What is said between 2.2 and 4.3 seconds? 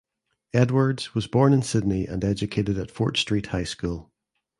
educated at Fort Street High School.